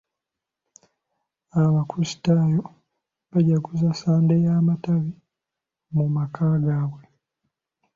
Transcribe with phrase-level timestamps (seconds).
[1.61, 2.61] Abakrisitaayo
[3.31, 5.11] baajaguza Sande y'amatabi
[5.93, 7.03] mu maka gaabwe.